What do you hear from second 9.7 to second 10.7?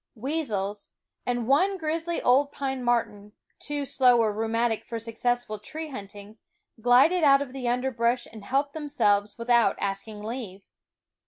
asking leave.